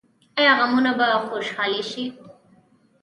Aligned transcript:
آیا 0.39 0.53
غمونه 0.59 0.91
به 0.99 1.07
خوشحالي 1.29 1.83
شي؟ 1.89 2.03